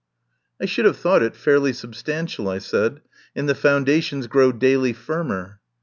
[0.59, 3.01] "I should have thought it fairly substan tial," I said,
[3.35, 5.59] "and the foundations grow daily firmer."